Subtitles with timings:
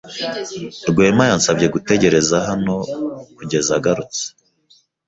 [0.89, 2.75] Rwema yansabye gutegereza hano
[3.35, 4.23] kugeza agarutse.